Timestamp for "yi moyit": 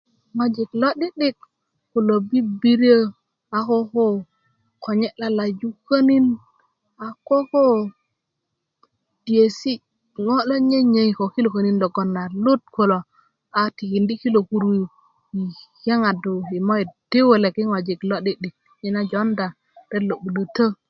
16.49-16.89